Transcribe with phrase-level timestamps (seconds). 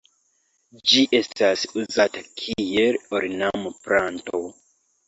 [0.91, 4.45] Ĝi estas uzata kiel ornamplanto.